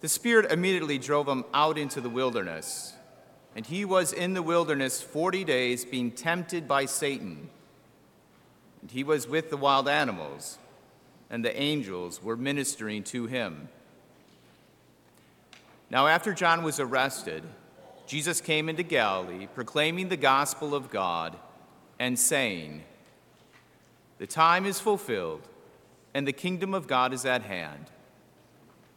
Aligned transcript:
The 0.00 0.08
Spirit 0.08 0.52
immediately 0.52 0.98
drove 0.98 1.26
him 1.26 1.44
out 1.52 1.76
into 1.76 2.00
the 2.00 2.08
wilderness, 2.08 2.94
and 3.56 3.66
he 3.66 3.84
was 3.84 4.12
in 4.12 4.34
the 4.34 4.42
wilderness 4.42 5.02
forty 5.02 5.42
days 5.42 5.84
being 5.84 6.12
tempted 6.12 6.68
by 6.68 6.84
Satan. 6.84 7.50
And 8.80 8.90
he 8.92 9.02
was 9.02 9.26
with 9.26 9.50
the 9.50 9.56
wild 9.56 9.88
animals, 9.88 10.58
and 11.30 11.44
the 11.44 11.60
angels 11.60 12.22
were 12.22 12.36
ministering 12.36 13.02
to 13.04 13.26
him. 13.26 13.68
Now, 15.90 16.06
after 16.06 16.32
John 16.32 16.62
was 16.62 16.78
arrested, 16.78 17.42
Jesus 18.06 18.40
came 18.40 18.68
into 18.68 18.84
Galilee, 18.84 19.48
proclaiming 19.52 20.08
the 20.08 20.16
gospel 20.16 20.74
of 20.74 20.90
God 20.90 21.36
and 21.98 22.16
saying, 22.16 22.84
The 24.18 24.26
time 24.28 24.64
is 24.64 24.78
fulfilled, 24.78 25.48
and 26.14 26.26
the 26.26 26.32
kingdom 26.32 26.72
of 26.72 26.86
God 26.86 27.12
is 27.12 27.24
at 27.24 27.42
hand. 27.42 27.86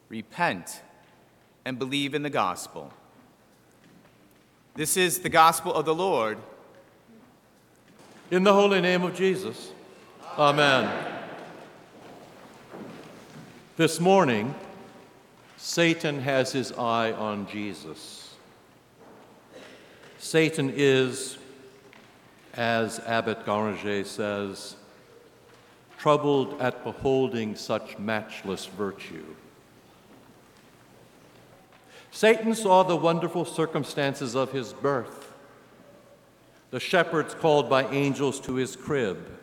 Repent 0.07 0.81
and 1.65 1.77
believe 1.77 2.13
in 2.13 2.23
the 2.23 2.29
gospel. 2.29 2.91
This 4.75 4.97
is 4.97 5.19
the 5.19 5.29
gospel 5.29 5.73
of 5.73 5.85
the 5.85 5.95
Lord. 5.95 6.37
In 8.29 8.43
the 8.43 8.53
holy 8.53 8.79
name 8.79 9.03
of 9.03 9.15
Jesus, 9.15 9.71
Amen. 10.37 10.89
This 13.75 13.99
morning, 13.99 14.55
Satan 15.57 16.21
has 16.21 16.53
his 16.53 16.71
eye 16.71 17.11
on 17.11 17.47
Jesus. 17.47 18.33
Satan 20.17 20.71
is, 20.73 21.37
as 22.53 22.99
Abbot 22.99 23.45
Guéranger 23.45 24.05
says, 24.05 24.75
troubled 25.97 26.59
at 26.61 26.83
beholding 26.83 27.55
such 27.55 27.99
matchless 27.99 28.67
virtue. 28.67 29.25
Satan 32.11 32.53
saw 32.53 32.83
the 32.83 32.95
wonderful 32.95 33.45
circumstances 33.45 34.35
of 34.35 34.51
his 34.51 34.73
birth, 34.73 35.33
the 36.69 36.79
shepherds 36.79 37.33
called 37.33 37.69
by 37.69 37.87
angels 37.87 38.39
to 38.41 38.55
his 38.55 38.75
crib, 38.75 39.39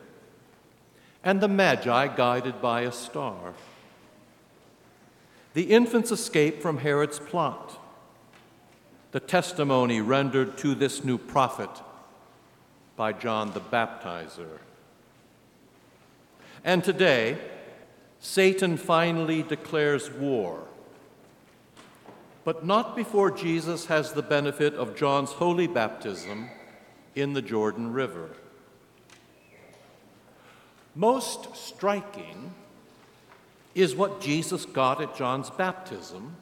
and 1.23 1.41
the 1.41 1.47
Magi 1.47 2.15
guided 2.15 2.61
by 2.61 2.81
a 2.81 2.91
star. 2.91 3.53
The 5.53 5.63
infant's 5.63 6.11
escape 6.11 6.61
from 6.61 6.77
Herod's 6.77 7.19
plot, 7.19 7.77
the 9.11 9.19
testimony 9.19 9.99
rendered 9.99 10.57
to 10.59 10.75
this 10.75 11.03
new 11.03 11.17
prophet 11.17 11.71
by 12.95 13.13
John 13.13 13.51
the 13.53 13.61
Baptizer. 13.61 14.59
And 16.63 16.83
today, 16.83 17.39
Satan 18.19 18.77
finally 18.77 19.41
declares 19.41 20.11
war 20.11 20.67
but 22.49 22.65
not 22.65 22.95
before 22.95 23.29
Jesus 23.29 23.85
has 23.85 24.13
the 24.13 24.23
benefit 24.23 24.73
of 24.73 24.95
John's 24.95 25.33
holy 25.33 25.67
baptism 25.67 26.49
in 27.13 27.33
the 27.33 27.43
Jordan 27.43 27.93
River. 27.93 28.31
Most 30.95 31.55
striking 31.55 32.55
is 33.75 33.95
what 33.95 34.19
Jesus 34.19 34.65
got 34.65 34.99
at 34.99 35.15
John's 35.15 35.51
baptism 35.51 36.37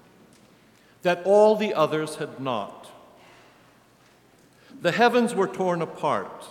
that 1.02 1.24
all 1.26 1.58
the 1.58 1.74
others 1.74 2.16
had 2.16 2.40
not. 2.40 2.90
The 4.82 4.94
heavens 4.94 5.36
were 5.36 5.50
torn 5.50 5.82
apart, 5.82 6.46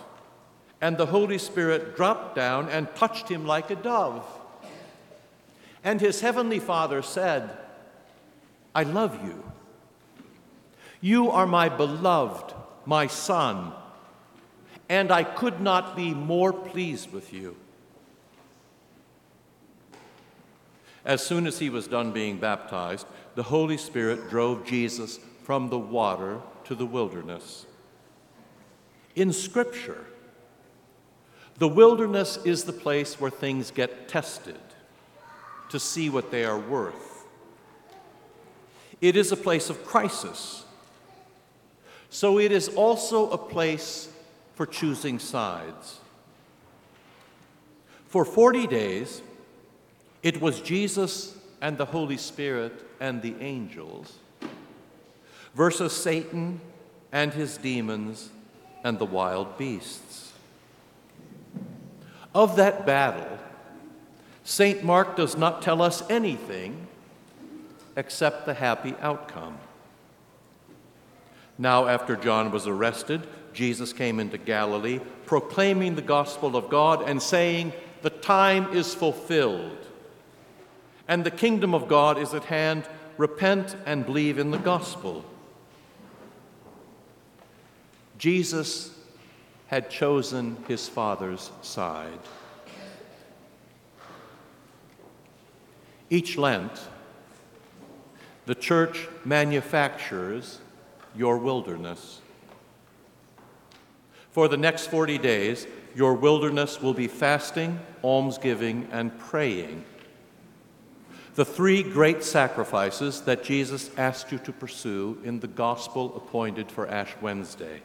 and 0.83 0.99
the 0.99 1.07
Holy 1.07 1.39
Spirit 1.39 1.97
dropped 1.97 2.37
down 2.37 2.69
and 2.69 2.95
touched 2.95 3.31
him 3.31 3.47
like 3.47 3.71
a 3.71 3.77
dove. 3.77 4.27
And 5.83 5.99
his 5.99 6.21
heavenly 6.21 6.59
Father 6.61 7.01
said, 7.01 7.57
I 8.77 8.83
love 8.83 9.25
you. 9.25 9.43
You 11.01 11.31
are 11.31 11.47
my 11.47 11.71
beloved, 11.71 12.53
my 12.85 13.07
son, 13.07 13.73
and 14.91 15.11
I 15.11 15.25
could 15.25 15.63
not 15.63 15.97
be 15.97 16.13
more 16.13 16.53
pleased 16.53 17.11
with 17.11 17.33
you. 17.33 17.57
As 21.07 21.25
soon 21.25 21.47
as 21.47 21.59
he 21.59 21.71
was 21.71 21.89
done 21.89 22.13
being 22.13 22.37
baptized, 22.37 23.07
the 23.35 23.45
Holy 23.45 23.79
Spirit 23.79 24.29
drove 24.29 24.67
Jesus 24.67 25.21
from 25.43 25.71
the 25.71 25.79
water 25.79 26.41
to 26.65 26.75
the 26.75 26.85
wilderness. 26.85 27.65
In 29.15 29.33
Scripture, 29.33 30.05
the 31.57 31.69
wilderness 31.69 32.39
is 32.45 32.65
the 32.65 32.75
place 32.75 33.19
where 33.19 33.31
things 33.31 33.71
get 33.71 34.07
tested 34.07 34.61
to 35.71 35.81
see 35.81 36.11
what 36.11 36.31
they 36.31 36.45
are 36.45 36.59
worth. 36.59 37.16
It 39.01 39.17
is 39.17 39.33
a 39.33 39.37
place 39.37 39.71
of 39.71 39.85
crisis. 39.85 40.65
So 42.11 42.39
it 42.39 42.53
is 42.53 42.69
also 42.69 43.31
a 43.31 43.39
place 43.39 44.09
for 44.55 44.67
choosing 44.67 45.19
sides. 45.19 46.01
For 48.09 48.25
40 48.25 48.67
days, 48.67 49.21
it 50.23 50.41
was 50.41 50.61
Jesus 50.61 51.37
and 51.61 51.77
the 51.77 51.85
Holy 51.85 52.17
Spirit 52.17 52.73
and 53.01 53.21
the 53.21 53.35
angels 53.41 54.15
versus 55.55 55.93
Satan 55.93 56.61
and 57.13 57.33
his 57.33 57.57
demons 57.57 58.31
and 58.85 58.99
the 58.99 59.05
wild 59.05 59.59
beasts. 59.59 60.33
Of 62.35 62.57
that 62.57 62.87
battle, 62.87 63.39
St. 64.45 64.85
Mark 64.85 65.17
does 65.17 65.37
not 65.37 65.63
tell 65.63 65.83
us 65.83 66.03
anything 66.11 66.87
accept 67.97 68.47
the 68.47 68.55
happy 68.55 68.95
outcome. 69.01 69.59
Now, 71.59 71.89
after 71.89 72.17
John 72.17 72.51
was 72.51 72.67
arrested, 72.67 73.27
Jesus 73.55 73.93
came 73.93 74.21
into 74.21 74.37
Galilee, 74.37 75.01
proclaiming 75.25 75.95
the 75.95 76.03
gospel 76.03 76.55
of 76.55 76.69
God 76.69 77.09
and 77.09 77.23
saying, 77.23 77.73
The 78.03 78.11
time 78.11 78.73
is 78.75 78.95
fulfilled, 78.95 79.79
and 81.09 81.25
the 81.25 81.31
kingdom 81.31 81.75
of 81.75 81.89
God 81.89 82.19
is 82.19 82.35
at 82.35 82.45
hand. 82.45 82.87
Repent 83.17 83.75
and 83.87 84.05
believe 84.05 84.39
in 84.39 84.51
the 84.51 84.59
gospel. 84.59 85.25
Jesus 88.19 88.95
had 89.69 89.89
chosen 89.89 90.63
his 90.69 90.87
Father's 90.87 91.51
side. 91.63 92.21
Each 96.11 96.37
Lent, 96.37 96.79
the 98.47 98.55
church 98.55 99.09
manufactures 99.25 100.61
your 101.15 101.39
wilderness. 101.39 102.21
For 104.31 104.49
the 104.49 104.57
next 104.57 104.87
40 104.87 105.19
days, 105.19 105.67
your 105.95 106.15
wilderness 106.15 106.81
will 106.81 106.95
be 106.95 107.09
fasting, 107.09 107.81
almsgiving, 108.05 108.89
and 108.93 109.19
praying. 109.19 109.85
The 111.35 111.45
three 111.45 111.83
great 111.83 112.23
sacrifices 112.23 113.23
that 113.23 113.45
Jesus 113.45 113.91
asked 113.97 114.31
you 114.31 114.39
to 114.39 114.53
pursue 114.53 115.19
in 115.25 115.41
the 115.41 115.49
gospel 115.49 116.15
appointed 116.17 116.71
for 116.71 116.89
Ash 116.89 117.15
Wednesday. 117.21 117.83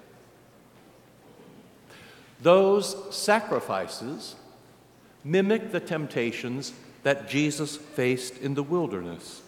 Those 2.41 3.15
sacrifices 3.15 4.35
mimic 5.23 5.71
the 5.71 5.79
temptations 5.79 6.73
that 7.03 7.29
Jesus 7.29 7.77
faced 7.77 8.37
in 8.37 8.53
the 8.53 8.63
wilderness. 8.63 9.41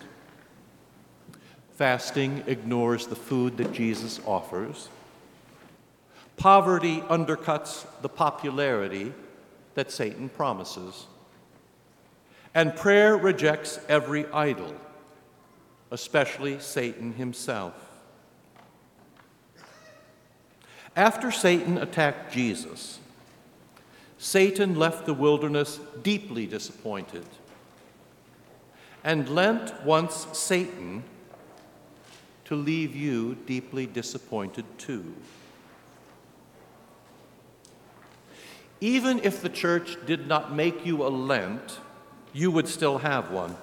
Fasting 1.76 2.44
ignores 2.48 3.08
the 3.08 3.16
food 3.16 3.58
that 3.58 3.74
Jesus 3.74 4.20
offers. 4.26 4.90
Poverty 6.38 7.02
undercuts 7.02 7.86
the 8.02 8.10
popularity 8.10 9.14
that 9.74 9.92
Satan 9.92 10.30
promises. 10.30 11.08
And 12.54 12.76
prayer 12.76 13.18
rejects 13.18 13.80
every 13.90 14.28
idol, 14.28 14.74
especially 15.90 16.60
Satan 16.60 17.14
himself. 17.14 17.74
After 20.96 21.32
Satan 21.32 21.80
attacked 21.80 22.32
Jesus, 22.32 23.00
Satan 24.20 24.76
left 24.76 25.08
the 25.08 25.14
wilderness 25.14 25.80
deeply 26.04 26.46
disappointed 26.46 27.26
And 29.04 29.28
Lent 29.28 29.84
wants 29.84 30.38
Satan 30.38 31.04
to 32.54 32.60
leave 32.60 32.96
you 32.96 33.36
deeply 33.48 33.88
disappointed 33.88 34.64
too. 34.78 35.12
Even 38.80 39.18
if 39.24 39.42
the 39.42 39.50
church 39.50 39.98
did 40.06 40.28
not 40.28 40.54
make 40.54 40.86
you 40.86 41.04
a 41.04 41.10
Lent, 41.10 41.80
you 42.32 42.52
would 42.52 42.68
still 42.68 43.00
have 43.00 43.32
one. 43.32 43.56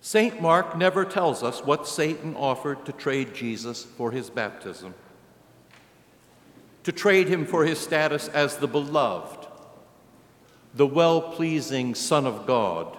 St. 0.00 0.40
Mark 0.40 0.78
never 0.78 1.04
tells 1.04 1.42
us 1.42 1.64
what 1.64 1.88
Satan 1.88 2.36
offered 2.36 2.86
to 2.86 2.92
trade 2.92 3.34
Jesus 3.34 3.82
for 3.82 4.12
his 4.12 4.30
baptism, 4.30 4.94
to 6.84 6.92
trade 6.92 7.26
him 7.26 7.44
for 7.44 7.64
his 7.64 7.80
status 7.80 8.28
as 8.28 8.58
the 8.58 8.68
beloved, 8.68 9.48
the 10.72 10.86
well 10.86 11.20
pleasing 11.20 11.96
Son 11.96 12.26
of 12.26 12.46
God, 12.46 12.96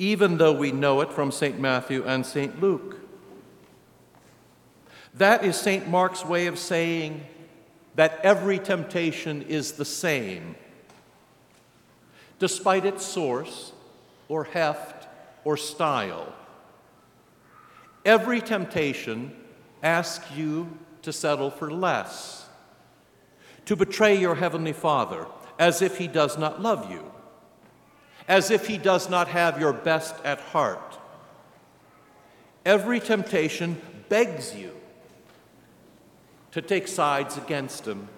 even 0.00 0.38
though 0.38 0.52
we 0.52 0.72
know 0.72 1.02
it 1.02 1.12
from 1.12 1.30
St. 1.30 1.60
Matthew 1.60 2.02
and 2.04 2.24
St. 2.24 2.58
Luke. 2.58 2.96
That 5.12 5.44
is 5.44 5.56
St. 5.56 5.86
Mark's 5.86 6.24
way 6.24 6.46
of 6.46 6.58
saying 6.58 7.26
that 7.96 8.18
every 8.22 8.58
temptation 8.58 9.42
is 9.42 9.72
the 9.72 9.84
same, 9.84 10.56
despite 12.38 12.86
its 12.86 13.04
source 13.04 13.72
or 14.26 14.44
heft 14.44 15.06
or 15.44 15.58
style. 15.58 16.32
Every 18.06 18.40
temptation 18.40 19.36
asks 19.82 20.24
you 20.34 20.78
to 21.02 21.12
settle 21.12 21.50
for 21.50 21.70
less, 21.70 22.46
to 23.66 23.76
betray 23.76 24.18
your 24.18 24.36
Heavenly 24.36 24.72
Father 24.72 25.26
as 25.58 25.82
if 25.82 25.98
He 25.98 26.08
does 26.08 26.38
not 26.38 26.62
love 26.62 26.90
you, 26.90 27.09
as 28.30 28.52
if 28.52 28.68
He 28.68 28.78
does 28.78 29.10
not 29.10 29.26
have 29.26 29.60
your 29.60 29.72
best 29.72 30.14
at 30.24 30.38
heart. 30.38 30.98
Every 32.64 33.00
temptation 33.00 33.80
begs 34.08 34.54
you 34.54 34.70
to 36.52 36.62
take 36.62 36.86
sides 36.86 37.36
against 37.36 37.86
Him. 37.88 38.08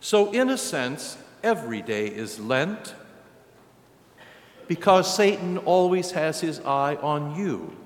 So, 0.00 0.32
in 0.32 0.50
a 0.50 0.58
sense, 0.58 1.16
every 1.44 1.80
day 1.80 2.08
is 2.08 2.40
Lent 2.40 2.96
because 4.66 5.14
Satan 5.14 5.58
always 5.58 6.10
has 6.10 6.40
his 6.40 6.58
eye 6.60 6.96
on 6.96 7.36
you. 7.36 7.76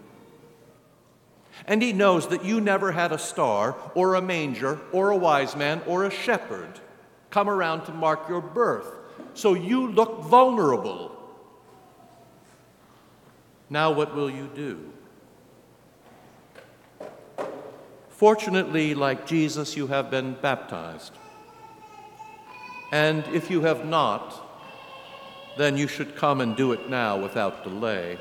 And 1.67 1.83
he 1.83 1.93
knows 1.93 2.29
that 2.29 2.45
you 2.45 2.61
never 2.61 2.93
had 2.93 3.13
a 3.13 3.19
star 3.19 3.77
or 3.95 4.15
a 4.15 4.23
manger 4.23 4.79
or 4.93 5.11
a 5.11 5.17
wise 5.17 5.55
man 5.55 5.83
or 5.87 6.05
a 6.05 6.11
shepherd 6.11 6.81
come 7.31 7.51
around 7.51 7.85
to 7.85 7.93
mark 7.93 8.29
your 8.29 8.41
birth. 8.41 8.98
So 9.39 9.55
you 9.55 9.87
look 9.93 10.25
vulnerable. 10.25 11.17
Now, 13.71 13.93
what 13.93 14.13
will 14.13 14.29
you 14.29 14.51
do? 14.53 14.91
Fortunately, 18.09 18.97
like 18.97 19.29
Jesus, 19.29 19.77
you 19.77 19.87
have 19.87 20.11
been 20.11 20.37
baptized. 20.43 21.13
And 22.91 23.23
if 23.29 23.49
you 23.49 23.61
have 23.61 23.87
not, 23.87 24.45
then 25.57 25.77
you 25.77 25.87
should 25.87 26.17
come 26.17 26.41
and 26.41 26.57
do 26.57 26.73
it 26.73 26.91
now 26.91 27.17
without 27.17 27.63
delay. 27.63 28.19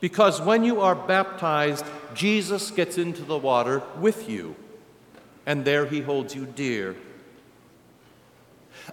Because 0.00 0.40
when 0.40 0.64
you 0.64 0.80
are 0.80 0.96
baptized, 0.96 1.84
Jesus 2.12 2.72
gets 2.72 2.98
into 2.98 3.22
the 3.22 3.38
water 3.38 3.84
with 4.00 4.28
you, 4.28 4.56
and 5.46 5.64
there 5.64 5.86
he 5.86 6.00
holds 6.00 6.34
you 6.34 6.44
dear. 6.44 6.96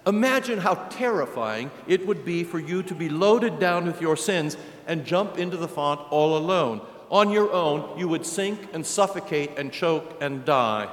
Imagine 0.06 0.58
how 0.58 0.74
terrifying 0.74 1.70
it 1.86 2.06
would 2.06 2.24
be 2.24 2.44
for 2.44 2.58
you 2.58 2.82
to 2.84 2.94
be 2.94 3.08
loaded 3.08 3.58
down 3.58 3.86
with 3.86 4.00
your 4.00 4.16
sins 4.16 4.56
and 4.86 5.04
jump 5.04 5.38
into 5.38 5.56
the 5.56 5.68
font 5.68 6.00
all 6.10 6.36
alone. 6.36 6.80
On 7.10 7.30
your 7.30 7.50
own, 7.52 7.98
you 7.98 8.08
would 8.08 8.24
sink 8.24 8.68
and 8.72 8.86
suffocate 8.86 9.58
and 9.58 9.72
choke 9.72 10.16
and 10.20 10.44
die. 10.44 10.88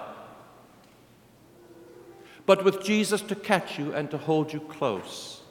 But 2.46 2.64
with 2.64 2.84
Jesus 2.84 3.22
to 3.24 3.36
catch 3.36 3.78
you 3.78 3.94
and 3.94 4.10
to 4.12 4.18
hold 4.18 4.54
you 4.54 4.62
close, 4.62 5.42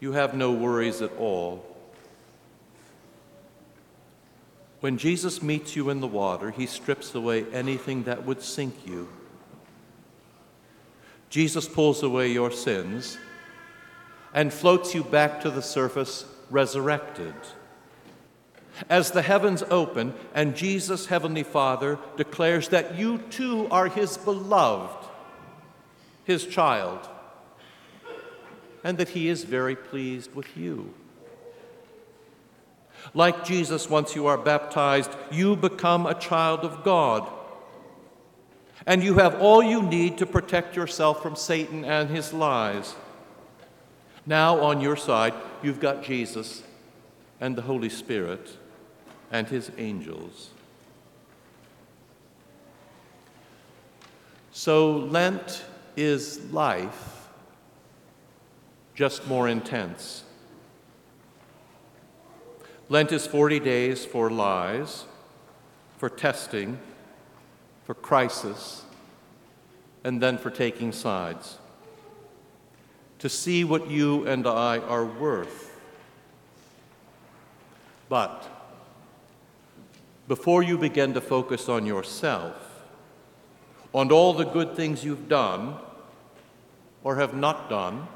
you 0.00 0.12
have 0.12 0.34
no 0.34 0.50
worries 0.52 1.00
at 1.00 1.14
all. 1.16 1.64
When 4.80 4.98
Jesus 4.98 5.42
meets 5.42 5.76
you 5.76 5.90
in 5.90 6.00
the 6.00 6.08
water, 6.08 6.50
he 6.50 6.66
strips 6.66 7.14
away 7.14 7.46
anything 7.52 8.02
that 8.04 8.26
would 8.26 8.42
sink 8.42 8.74
you. 8.84 9.08
Jesus 11.32 11.66
pulls 11.66 12.02
away 12.02 12.30
your 12.30 12.50
sins 12.50 13.16
and 14.34 14.52
floats 14.52 14.94
you 14.94 15.02
back 15.02 15.40
to 15.40 15.50
the 15.50 15.62
surface 15.62 16.26
resurrected. 16.50 17.32
As 18.90 19.12
the 19.12 19.22
heavens 19.22 19.62
open 19.70 20.12
and 20.34 20.54
Jesus, 20.54 21.06
Heavenly 21.06 21.42
Father, 21.42 21.98
declares 22.18 22.68
that 22.68 22.98
you 22.98 23.16
too 23.30 23.66
are 23.70 23.88
His 23.88 24.18
beloved, 24.18 25.08
His 26.24 26.46
child, 26.46 27.08
and 28.84 28.98
that 28.98 29.08
He 29.08 29.30
is 29.30 29.44
very 29.44 29.74
pleased 29.74 30.34
with 30.34 30.54
you. 30.54 30.92
Like 33.14 33.42
Jesus, 33.42 33.88
once 33.88 34.14
you 34.14 34.26
are 34.26 34.36
baptized, 34.36 35.16
you 35.30 35.56
become 35.56 36.04
a 36.04 36.12
child 36.12 36.60
of 36.60 36.84
God. 36.84 37.26
And 38.86 39.02
you 39.02 39.14
have 39.14 39.40
all 39.40 39.62
you 39.62 39.82
need 39.82 40.18
to 40.18 40.26
protect 40.26 40.76
yourself 40.76 41.22
from 41.22 41.36
Satan 41.36 41.84
and 41.84 42.10
his 42.10 42.32
lies. 42.32 42.94
Now, 44.26 44.60
on 44.60 44.80
your 44.80 44.96
side, 44.96 45.34
you've 45.62 45.80
got 45.80 46.02
Jesus 46.02 46.62
and 47.40 47.56
the 47.56 47.62
Holy 47.62 47.88
Spirit 47.88 48.56
and 49.30 49.48
his 49.48 49.70
angels. 49.78 50.50
So, 54.52 54.92
Lent 54.96 55.64
is 55.96 56.40
life 56.52 57.22
just 58.94 59.26
more 59.26 59.48
intense. 59.48 60.24
Lent 62.88 63.10
is 63.10 63.26
40 63.26 63.58
days 63.60 64.04
for 64.04 64.30
lies, 64.30 65.04
for 65.96 66.08
testing, 66.08 66.78
for 67.84 67.94
crisis, 67.94 68.82
and 70.04 70.20
then 70.20 70.38
for 70.38 70.50
taking 70.50 70.92
sides. 70.92 71.58
To 73.20 73.28
see 73.28 73.64
what 73.64 73.90
you 73.90 74.26
and 74.26 74.46
I 74.46 74.78
are 74.78 75.04
worth. 75.04 75.70
But 78.08 78.48
before 80.28 80.62
you 80.62 80.76
begin 80.76 81.14
to 81.14 81.20
focus 81.20 81.68
on 81.68 81.86
yourself, 81.86 82.56
on 83.94 84.10
all 84.10 84.32
the 84.32 84.44
good 84.44 84.74
things 84.74 85.04
you've 85.04 85.28
done 85.28 85.76
or 87.04 87.16
have 87.16 87.34
not 87.34 87.68
done, 87.68 88.06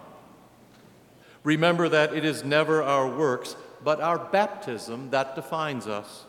Remember 1.46 1.88
that 1.88 2.12
it 2.12 2.24
is 2.24 2.42
never 2.42 2.82
our 2.82 3.06
works, 3.06 3.54
but 3.84 4.00
our 4.00 4.18
baptism 4.18 5.10
that 5.10 5.36
defines 5.36 5.86
us. 5.86 6.24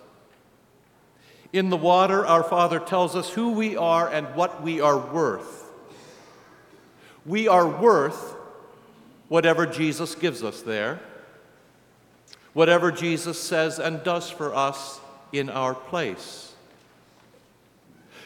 In 1.53 1.69
the 1.69 1.77
water, 1.77 2.25
our 2.25 2.43
Father 2.43 2.79
tells 2.79 3.15
us 3.15 3.29
who 3.29 3.51
we 3.51 3.77
are 3.77 4.09
and 4.09 4.35
what 4.35 4.61
we 4.61 4.81
are 4.81 4.97
worth. 4.97 5.65
We 7.25 7.47
are 7.47 7.67
worth 7.67 8.35
whatever 9.27 9.65
Jesus 9.65 10.15
gives 10.15 10.43
us 10.43 10.61
there, 10.61 10.99
whatever 12.53 12.91
Jesus 12.91 13.39
says 13.41 13.79
and 13.79 14.03
does 14.03 14.29
for 14.29 14.53
us 14.55 14.99
in 15.31 15.49
our 15.49 15.73
place. 15.73 16.53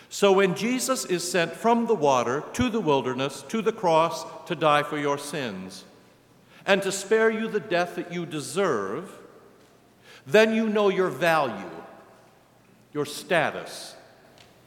So 0.10 0.34
when 0.34 0.56
Jesus 0.56 1.06
is 1.06 1.30
sent 1.30 1.54
from 1.54 1.88
the 1.88 1.96
water 1.96 2.44
to 2.54 2.70
the 2.70 2.82
wilderness, 2.82 3.44
to 3.48 3.62
the 3.62 3.72
cross, 3.72 4.26
to 4.46 4.56
die 4.56 4.84
for 4.84 4.98
your 4.98 5.18
sins, 5.18 5.86
and 6.66 6.82
to 6.84 6.92
spare 6.92 7.30
you 7.30 7.48
the 7.48 7.60
death 7.60 7.96
that 7.96 8.12
you 8.12 8.26
deserve, 8.26 9.18
then 10.28 10.54
you 10.54 10.68
know 10.68 10.90
your 10.90 11.10
value, 11.10 11.72
your 12.94 13.06
status, 13.06 13.96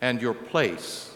and 0.00 0.21
your 0.21 0.35
place. 0.35 1.12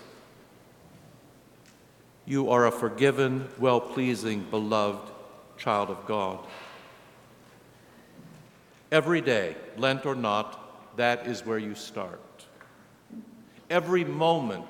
You 2.26 2.50
are 2.50 2.66
a 2.66 2.72
forgiven, 2.72 3.48
well 3.58 3.80
pleasing, 3.80 4.42
beloved 4.50 5.10
child 5.56 5.90
of 5.90 6.06
God. 6.06 6.38
Every 8.92 9.20
day, 9.20 9.56
Lent 9.76 10.06
or 10.06 10.14
not, 10.14 10.96
that 10.96 11.26
is 11.26 11.44
where 11.44 11.58
you 11.58 11.74
start. 11.74 12.20
Every 13.70 14.04
moment 14.04 14.68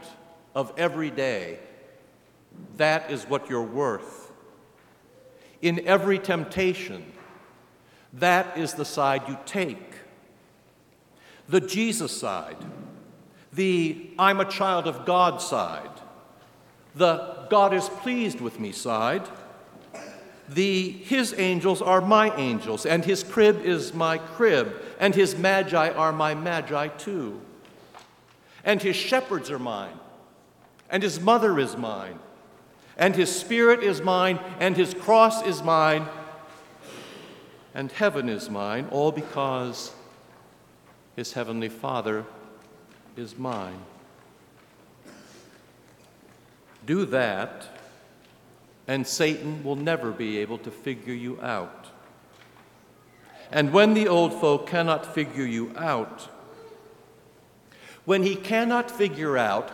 of 0.54 0.72
every 0.76 1.10
day, 1.10 1.58
that 2.76 3.10
is 3.10 3.24
what 3.24 3.48
you're 3.48 3.62
worth 3.62 4.32
in 5.62 5.86
every 5.86 6.18
temptation. 6.18 7.04
That 8.14 8.56
is 8.56 8.74
the 8.74 8.84
side 8.84 9.22
you 9.28 9.38
take. 9.44 9.94
The 11.48 11.60
Jesus 11.60 12.16
side, 12.16 12.58
the 13.52 14.10
I'm 14.18 14.40
a 14.40 14.44
child 14.44 14.86
of 14.86 15.06
God 15.06 15.40
side, 15.40 15.90
the 16.94 17.46
God 17.48 17.72
is 17.72 17.88
pleased 17.88 18.40
with 18.40 18.60
me 18.60 18.72
side, 18.72 19.26
the, 20.48 20.90
his 20.90 21.34
angels 21.38 21.82
are 21.82 22.00
my 22.00 22.34
angels, 22.36 22.86
and 22.86 23.04
his 23.04 23.22
crib 23.22 23.64
is 23.64 23.92
my 23.92 24.18
crib, 24.18 24.74
and 24.98 25.14
his 25.14 25.36
magi 25.36 25.90
are 25.90 26.12
my 26.12 26.34
magi 26.34 26.88
too. 26.88 27.40
And 28.64 28.82
his 28.82 28.96
shepherds 28.96 29.50
are 29.50 29.58
mine, 29.58 29.98
and 30.90 31.02
his 31.02 31.20
mother 31.20 31.58
is 31.58 31.76
mine, 31.76 32.18
and 32.96 33.14
his 33.14 33.34
spirit 33.34 33.82
is 33.82 34.00
mine, 34.00 34.38
and 34.58 34.76
his 34.76 34.94
cross 34.94 35.42
is 35.42 35.62
mine, 35.62 36.06
and 37.74 37.92
heaven 37.92 38.28
is 38.28 38.50
mine, 38.50 38.88
all 38.90 39.12
because 39.12 39.92
his 41.18 41.32
heavenly 41.32 41.68
Father 41.68 42.24
is 43.16 43.36
mine. 43.36 43.80
Do 46.86 47.04
that, 47.06 47.66
and 48.86 49.04
Satan 49.04 49.64
will 49.64 49.74
never 49.74 50.12
be 50.12 50.38
able 50.38 50.58
to 50.58 50.70
figure 50.70 51.12
you 51.12 51.40
out. 51.40 51.88
And 53.50 53.72
when 53.72 53.94
the 53.94 54.06
old 54.06 54.32
folk 54.32 54.68
cannot 54.68 55.12
figure 55.12 55.44
you 55.44 55.72
out, 55.76 56.28
when 58.04 58.22
he 58.22 58.36
cannot 58.36 58.88
figure 58.88 59.36
out 59.36 59.70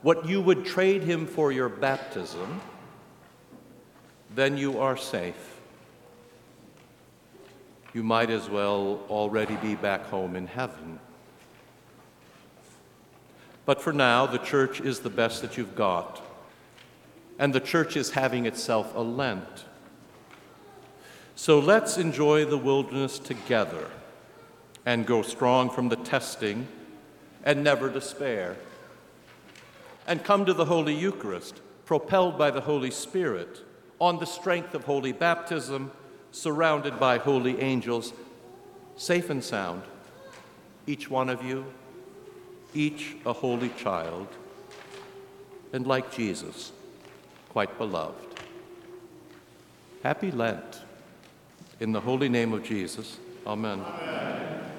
what 0.00 0.26
you 0.26 0.40
would 0.40 0.64
trade 0.64 1.02
him 1.02 1.26
for 1.26 1.52
your 1.52 1.68
baptism, 1.68 2.62
then 4.34 4.56
you 4.56 4.78
are 4.80 4.96
safe. 4.96 5.55
You 7.96 8.02
might 8.02 8.28
as 8.28 8.50
well 8.50 9.00
already 9.08 9.56
be 9.56 9.74
back 9.74 10.04
home 10.08 10.36
in 10.36 10.48
heaven. 10.48 10.98
But 13.64 13.80
for 13.80 13.90
now, 13.90 14.26
the 14.26 14.36
church 14.36 14.82
is 14.82 15.00
the 15.00 15.08
best 15.08 15.40
that 15.40 15.56
you've 15.56 15.74
got. 15.74 16.22
And 17.38 17.54
the 17.54 17.58
church 17.58 17.96
is 17.96 18.10
having 18.10 18.44
itself 18.44 18.94
a 18.94 19.00
Lent. 19.00 19.64
So 21.36 21.58
let's 21.58 21.96
enjoy 21.96 22.44
the 22.44 22.58
wilderness 22.58 23.18
together 23.18 23.88
and 24.84 25.06
go 25.06 25.22
strong 25.22 25.70
from 25.70 25.88
the 25.88 25.96
testing 25.96 26.68
and 27.44 27.64
never 27.64 27.88
despair. 27.88 28.56
And 30.06 30.22
come 30.22 30.44
to 30.44 30.52
the 30.52 30.66
Holy 30.66 30.94
Eucharist, 30.94 31.62
propelled 31.86 32.36
by 32.36 32.50
the 32.50 32.60
Holy 32.60 32.90
Spirit, 32.90 33.62
on 33.98 34.18
the 34.18 34.26
strength 34.26 34.74
of 34.74 34.84
holy 34.84 35.12
baptism, 35.12 35.92
surrounded 36.32 36.98
by 37.00 37.18
holy 37.18 37.60
angels, 37.60 38.12
safe 38.96 39.30
and 39.30 39.42
sound, 39.42 39.82
each 40.86 41.10
one 41.10 41.28
of 41.28 41.44
you 41.44 41.66
each 42.76 43.16
a 43.24 43.32
holy 43.32 43.70
child, 43.70 44.28
and 45.72 45.86
like 45.86 46.12
Jesus, 46.12 46.72
quite 47.48 47.76
beloved. 47.78 48.22
Happy 50.02 50.30
Lent. 50.30 50.82
In 51.80 51.92
the 51.92 52.00
holy 52.00 52.28
name 52.28 52.52
of 52.52 52.62
Jesus, 52.62 53.18
amen. 53.46 53.80
amen. 53.80 54.75